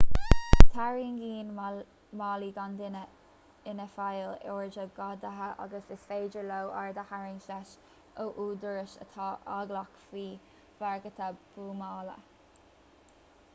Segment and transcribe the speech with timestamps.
[0.75, 1.49] tarraingíonn
[2.19, 3.01] málaí gan duine
[3.73, 7.73] ina bhfeighil aird ó ghadaithe agus is féidir leo aird a tharraingt leis
[8.23, 9.27] ó údaráis atá
[9.59, 10.27] eaglach faoi
[10.81, 11.29] bhagairtí
[11.59, 12.17] buamála